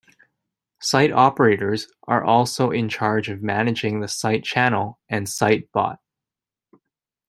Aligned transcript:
Site 0.79 1.11
operators 1.11 1.85
are 2.07 2.23
also 2.23 2.71
in 2.71 2.89
charge 2.89 3.29
of 3.29 3.43
managing 3.43 3.99
the 3.99 4.07
site 4.07 4.43
channel, 4.43 4.97
and 5.09 5.27
sitebot. 5.27 5.97